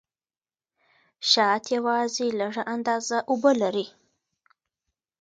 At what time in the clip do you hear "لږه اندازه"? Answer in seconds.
2.39-3.17